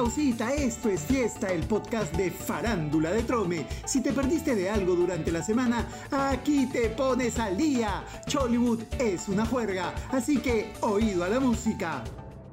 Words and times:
causita, 0.00 0.54
esto 0.54 0.88
es 0.88 1.02
Fiesta, 1.02 1.48
el 1.48 1.66
podcast 1.66 2.16
de 2.16 2.30
Farándula 2.30 3.12
de 3.12 3.22
Trome. 3.22 3.66
Si 3.84 4.00
te 4.00 4.14
perdiste 4.14 4.54
de 4.54 4.70
algo 4.70 4.94
durante 4.94 5.30
la 5.30 5.42
semana, 5.42 5.86
aquí 6.10 6.64
te 6.72 6.88
pones 6.88 7.38
al 7.38 7.58
día. 7.58 8.02
Chollywood 8.26 8.80
es 8.98 9.28
una 9.28 9.44
juerga, 9.44 9.94
así 10.10 10.38
que 10.38 10.72
oído 10.80 11.22
a 11.22 11.28
la 11.28 11.38
música. 11.38 12.02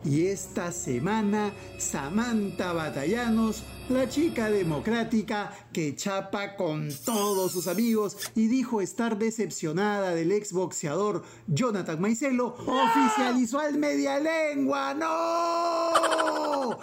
Y 0.04 0.28
esta 0.28 0.74
semana, 0.74 1.54
Samantha 1.78 2.74
Batallanos, 2.74 3.64
la 3.88 4.10
chica 4.10 4.50
democrática 4.50 5.52
que 5.72 5.96
chapa 5.96 6.58
con 6.58 6.90
todos 7.06 7.54
sus 7.54 7.68
amigos 7.68 8.18
y 8.36 8.48
dijo 8.48 8.82
estar 8.82 9.18
decepcionada 9.18 10.14
del 10.14 10.34
exboxeador 10.34 11.24
Jonathan 11.48 12.02
Maicelo, 12.02 12.58
oficializó 12.58 13.60
al 13.60 13.78
media 13.78 14.20
lengua. 14.20 14.94
¡No! 14.94 16.78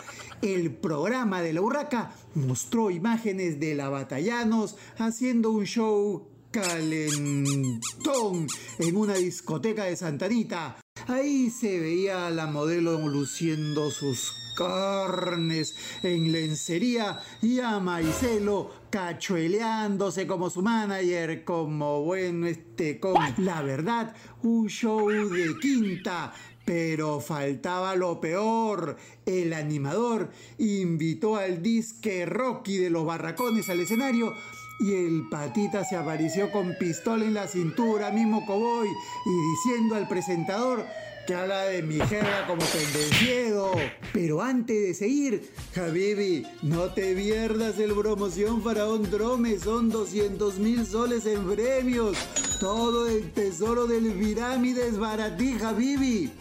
El 0.45 0.73
programa 0.73 1.41
de 1.41 1.55
la 1.55 1.63
Urraca 1.63 2.13
mostró 2.35 2.91
imágenes 2.91 3.59
de 3.59 3.75
la 3.75 3.89
Batallanos 3.89 4.77
haciendo 4.99 5.51
un 5.51 5.65
show 5.65 6.29
calentón 6.51 8.47
en 8.79 8.95
una 8.95 9.15
discoteca 9.15 9.85
de 9.85 9.97
Santanita. 9.97 10.77
Ahí 11.07 11.49
se 11.49 11.81
veía 11.81 12.27
a 12.27 12.31
la 12.31 12.47
modelo 12.47 12.99
luciendo 13.09 13.91
sus 13.91 14.35
carnes 14.55 15.77
en 16.03 16.31
lencería 16.31 17.21
y 17.41 17.61
a 17.61 17.81
Maicelo 17.81 18.71
cachueleándose 18.91 20.27
como 20.27 20.51
su 20.51 20.61
manager, 20.61 21.43
como 21.45 22.03
bueno 22.03 22.47
este 22.47 23.01
con 23.01 23.15
la 23.39 23.63
verdad, 23.63 24.15
un 24.43 24.69
show 24.69 25.09
de 25.09 25.59
quinta. 25.59 26.35
Pero 26.65 27.21
faltaba 27.21 27.95
lo 27.95 28.21
peor. 28.21 28.97
El 29.27 29.53
animador 29.53 30.31
invitó 30.59 31.37
al 31.37 31.63
disque 31.63 32.27
Rocky 32.27 32.79
de 32.79 32.91
los 32.91 33.05
Barracones 33.05 33.69
al 33.69 33.81
escenario 33.81 34.33
y 34.81 34.93
el 34.93 35.29
patita 35.31 35.85
se 35.85 35.97
apareció 35.97 36.51
con 36.51 36.75
pistola 36.79 37.25
en 37.25 37.35
la 37.35 37.47
cintura, 37.47 38.11
mismo 38.11 38.45
cowboy, 38.45 38.89
y 38.89 39.67
diciendo 39.71 39.95
al 39.95 40.09
presentador 40.09 40.85
que 41.27 41.35
habla 41.35 41.65
de 41.65 41.83
mi 41.83 41.99
jerga 42.01 42.47
como 42.47 42.63
pendenciero. 42.67 43.73
Pero 44.13 44.43
antes 44.43 44.77
de 44.77 44.95
seguir, 44.95 45.51
Habibi, 45.75 46.47
no 46.63 46.93
te 46.93 47.15
pierdas 47.15 47.79
el 47.79 47.95
promoción 47.95 48.63
Faraón 48.63 49.11
Drome, 49.11 49.59
son 49.59 49.89
200 49.89 50.59
mil 50.59 50.87
soles 50.87 51.25
en 51.27 51.49
premios. 51.49 52.19
Todo 52.61 53.09
el 53.09 53.33
tesoro 53.33 53.87
del 53.87 54.13
pirámides 54.13 54.99
baratí, 54.99 55.57
Habibi. 55.63 56.33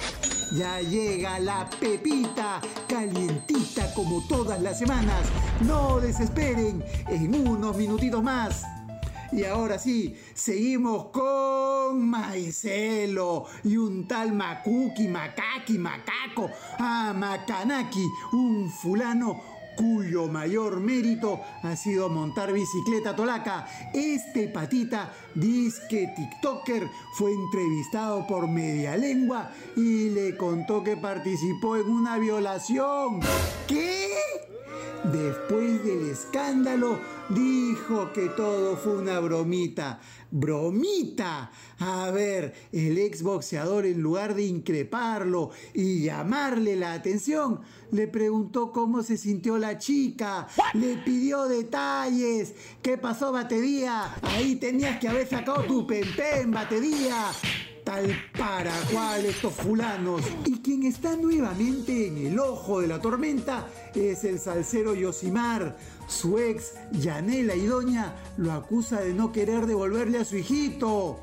Ya 0.53 0.79
llega 0.81 1.39
la 1.39 1.67
pepita, 1.79 2.61
calientita 2.87 3.91
como 3.95 4.21
todas 4.27 4.61
las 4.61 4.77
semanas. 4.77 5.25
No 5.61 5.99
desesperen, 5.99 6.83
en 7.07 7.33
unos 7.47 7.75
minutitos 7.75 8.21
más. 8.21 8.63
Y 9.31 9.45
ahora 9.45 9.79
sí, 9.79 10.15
seguimos 10.35 11.05
con 11.05 12.07
Maicelo 12.07 13.47
y 13.63 13.77
un 13.77 14.07
tal 14.07 14.33
Makuki, 14.33 15.07
Makaki, 15.07 15.79
Macaco, 15.79 16.51
ah, 16.77 17.15
Makanaki, 17.17 18.05
un 18.33 18.69
fulano 18.69 19.62
cuyo 19.75 20.27
mayor 20.27 20.79
mérito 20.79 21.41
ha 21.61 21.75
sido 21.75 22.09
montar 22.09 22.53
bicicleta 22.53 23.15
tolaca. 23.15 23.67
Este 23.93 24.47
patita, 24.47 25.11
disque 25.35 26.13
TikToker, 26.15 26.89
fue 27.13 27.31
entrevistado 27.31 28.25
por 28.27 28.47
Media 28.47 28.95
Lengua 28.97 29.51
y 29.75 30.09
le 30.09 30.37
contó 30.37 30.83
que 30.83 30.97
participó 30.97 31.77
en 31.77 31.87
una 31.87 32.17
violación. 32.17 33.19
¿Qué? 33.67 34.52
Después 35.03 35.83
del 35.83 36.11
escándalo, 36.11 36.97
dijo 37.27 38.13
que 38.13 38.29
todo 38.29 38.77
fue 38.77 38.97
una 38.99 39.19
bromita. 39.19 39.99
¡Bromita! 40.31 41.51
A 41.79 42.09
ver, 42.11 42.53
el 42.71 42.97
exboxeador 42.97 43.85
en 43.85 44.01
lugar 44.01 44.33
de 44.33 44.43
increparlo 44.43 45.51
y 45.73 46.03
llamarle 46.03 46.77
la 46.77 46.93
atención, 46.93 47.59
le 47.91 48.07
preguntó 48.07 48.71
cómo 48.71 49.03
se 49.03 49.17
sintió 49.17 49.57
la 49.57 49.77
chica, 49.77 50.47
le 50.73 50.95
pidió 50.97 51.49
detalles. 51.49 52.55
¿Qué 52.81 52.97
pasó, 52.97 53.33
batería? 53.33 54.15
Ahí 54.21 54.55
tenías 54.55 54.99
que 54.99 55.09
haber 55.09 55.27
sacado 55.27 55.63
tu 55.63 55.85
pempén, 55.85 56.49
batería 56.49 57.33
tal 57.93 58.15
para 58.37 58.71
cual 58.91 59.25
estos 59.25 59.53
fulanos. 59.53 60.21
Y 60.45 60.61
quien 60.61 60.83
está 60.83 61.15
nuevamente 61.15 62.07
en 62.07 62.17
el 62.17 62.39
ojo 62.39 62.81
de 62.81 62.87
la 62.87 62.99
tormenta 62.99 63.67
es 63.93 64.23
el 64.23 64.39
salsero 64.39 64.95
Yosimar. 64.95 65.77
Su 66.07 66.37
ex, 66.37 66.73
Yanela 66.91 67.55
y 67.55 67.65
Doña, 67.65 68.15
lo 68.37 68.51
acusa 68.51 68.99
de 69.01 69.13
no 69.13 69.31
querer 69.31 69.65
devolverle 69.65 70.19
a 70.19 70.25
su 70.25 70.37
hijito. 70.37 71.19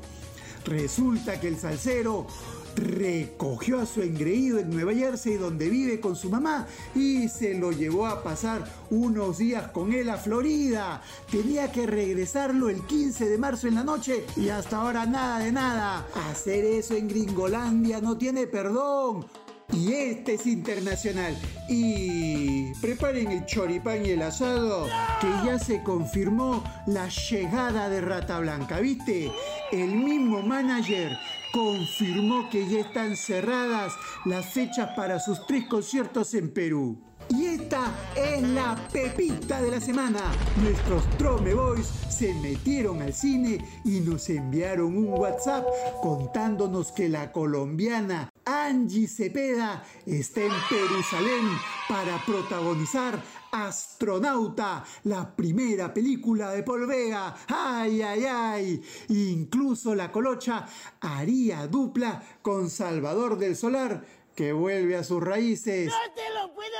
Resulta 0.65 1.39
que 1.39 1.49
el 1.49 1.57
salsero 1.57 2.27
recogió 2.75 3.79
a 3.79 3.85
su 3.85 4.01
engreído 4.01 4.59
en 4.59 4.69
Nueva 4.69 4.93
Jersey 4.93 5.35
donde 5.35 5.69
vive 5.69 5.99
con 5.99 6.15
su 6.15 6.29
mamá 6.29 6.67
y 6.95 7.27
se 7.27 7.53
lo 7.55 7.71
llevó 7.71 8.07
a 8.07 8.23
pasar 8.23 8.63
unos 8.89 9.37
días 9.37 9.71
con 9.71 9.93
él 9.93 10.09
a 10.09 10.17
Florida. 10.17 11.01
Tenía 11.29 11.71
que 11.71 11.87
regresarlo 11.87 12.69
el 12.69 12.85
15 12.85 13.29
de 13.29 13.37
marzo 13.37 13.67
en 13.67 13.75
la 13.75 13.83
noche 13.83 14.25
y 14.35 14.49
hasta 14.49 14.77
ahora 14.77 15.05
nada 15.05 15.39
de 15.39 15.51
nada. 15.51 16.07
Hacer 16.29 16.65
eso 16.65 16.95
en 16.95 17.07
Gringolandia 17.07 18.01
no 18.01 18.17
tiene 18.17 18.47
perdón. 18.47 19.25
Y 19.73 19.93
este 19.93 20.33
es 20.33 20.45
internacional. 20.47 21.37
Y 21.69 22.73
preparen 22.81 23.31
el 23.31 23.45
choripán 23.45 24.05
y 24.05 24.09
el 24.09 24.21
asado, 24.21 24.87
que 25.21 25.27
ya 25.45 25.57
se 25.59 25.81
confirmó 25.81 26.61
la 26.87 27.07
llegada 27.07 27.87
de 27.87 28.01
Rata 28.01 28.39
Blanca. 28.39 28.81
¿Viste? 28.81 29.31
El 29.71 29.95
mismo 29.95 30.41
manager 30.41 31.17
confirmó 31.51 32.49
que 32.49 32.67
ya 32.67 32.79
están 32.79 33.15
cerradas 33.15 33.93
las 34.25 34.53
fechas 34.53 34.91
para 34.95 35.19
sus 35.19 35.45
tres 35.45 35.67
conciertos 35.67 36.33
en 36.33 36.53
Perú. 36.53 37.10
Y 37.33 37.45
esta 37.45 37.95
es 38.15 38.41
la 38.41 38.75
pepita 38.91 39.61
de 39.61 39.71
la 39.71 39.79
semana. 39.79 40.19
Nuestros 40.61 41.09
Trome 41.17 41.53
Boys 41.53 41.87
se 42.09 42.33
metieron 42.35 43.01
al 43.01 43.13
cine 43.13 43.81
y 43.85 44.01
nos 44.01 44.29
enviaron 44.29 44.97
un 44.97 45.09
WhatsApp 45.09 45.65
contándonos 46.01 46.91
que 46.91 47.07
la 47.07 47.31
colombiana 47.31 48.29
Angie 48.45 49.07
Cepeda 49.07 49.83
está 50.05 50.41
en 50.41 50.51
Jerusalén 50.51 51.47
para 51.87 52.17
protagonizar 52.25 53.21
Astronauta, 53.51 54.83
la 55.03 55.35
primera 55.35 55.93
película 55.93 56.51
de 56.51 56.63
Paul 56.63 56.87
Vega. 56.87 57.35
¡Ay, 57.47 58.01
ay, 58.01 58.25
ay! 58.25 58.81
Incluso 59.09 59.93
la 59.93 60.11
colocha 60.11 60.65
haría 61.01 61.67
dupla 61.67 62.23
con 62.41 62.69
Salvador 62.69 63.37
del 63.37 63.55
Solar, 63.55 64.05
que 64.35 64.53
vuelve 64.53 64.95
a 64.95 65.03
sus 65.03 65.21
raíces. 65.21 65.87
¡No 65.87 66.13
te 66.15 66.30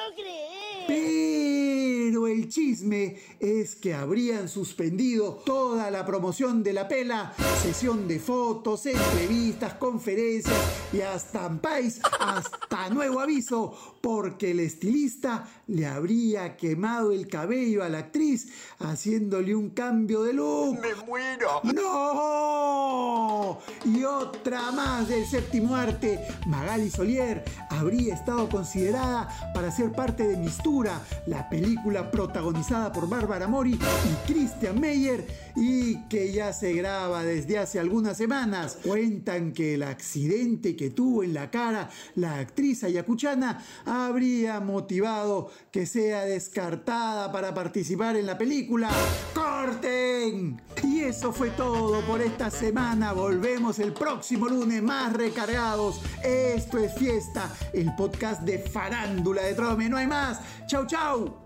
logré. 0.08 1.61
Pero 2.04 2.26
el 2.26 2.50
chisme 2.50 3.16
es 3.40 3.76
que 3.76 3.94
habrían 3.94 4.50
suspendido 4.50 5.36
toda 5.46 5.92
la 5.92 6.04
promoción 6.04 6.64
de 6.64 6.74
la 6.74 6.88
pela, 6.88 7.32
sesión 7.62 8.08
de 8.08 8.20
fotos, 8.20 8.88
entrevistas, 8.88 9.76
conferencias 9.76 10.58
y 10.92 11.02
hasta 11.02 11.48
país, 11.62 12.02
hasta 12.20 12.90
nuevo 12.94 13.20
aviso, 13.20 13.76
porque 14.02 14.50
el 14.50 14.62
estilista 14.62 15.48
le 15.68 15.86
habría 15.86 16.58
quemado 16.58 17.12
el 17.12 17.28
cabello 17.28 17.84
a 17.84 17.90
la 17.90 18.00
actriz 18.00 18.48
haciéndole 18.80 19.54
un 19.54 19.70
cambio 19.70 20.24
de 20.24 20.34
look. 20.34 20.80
¡Me 20.82 20.96
muero! 21.06 21.62
¡No! 21.64 23.60
Y 23.86 24.04
otra 24.04 24.72
más 24.72 25.08
del 25.08 25.26
séptimo 25.28 25.76
arte, 25.76 26.20
Magali 26.48 26.90
Solier 26.90 27.46
habría 27.70 28.16
estado 28.16 28.50
considerada 28.50 29.30
para 29.54 29.72
ser 29.72 29.92
parte 29.92 30.28
de 30.28 30.38
Mistura, 30.38 31.00
la 31.28 31.48
película 31.48 32.01
protagonizada 32.10 32.92
por 32.92 33.08
Bárbara 33.08 33.48
Mori 33.48 33.74
y 33.74 34.32
Christian 34.32 34.80
Meyer 34.80 35.28
y 35.56 35.98
que 36.08 36.32
ya 36.32 36.54
se 36.54 36.74
graba 36.74 37.24
desde 37.24 37.60
hace 37.60 37.80
algunas 37.80 38.18
semanas. 38.18 38.78
Cuentan 38.84 39.52
que 39.52 39.76
el 39.76 39.84
accidente 39.84 40.76
que 40.76 40.90
tuvo 40.90 41.24
en 41.24 41.34
la 41.34 41.52
cara 41.52 41.90
la 42.16 42.40
actriz 42.40 42.84
ayacuchana 42.84 43.64
habría 43.86 44.60
motivado 44.60 45.52
que 45.72 45.86
sea 45.86 46.26
descartada 46.26 47.32
para 47.32 47.54
participar 47.54 48.16
en 48.16 48.26
la 48.26 48.38
película. 48.38 48.90
¡Corten! 49.34 50.62
Y 50.84 51.02
eso 51.02 51.32
fue 51.32 51.50
todo 51.52 52.02
por 52.02 52.22
esta 52.22 52.50
semana. 52.50 53.14
Volvemos 53.14 53.80
el 53.80 53.94
próximo 53.94 54.48
lunes 54.48 54.82
más 54.82 55.14
recargados. 55.14 56.02
Esto 56.24 56.78
es 56.78 56.94
Fiesta, 56.94 57.54
el 57.74 57.94
podcast 57.96 58.42
de 58.42 58.60
farándula 58.60 59.44
de 59.44 59.54
Trome. 59.54 59.90
No 59.90 59.98
hay 59.98 60.08
más. 60.08 60.40
Chau, 60.68 60.86
chau. 60.86 61.41